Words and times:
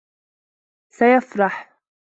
سيفرح. 0.89 1.69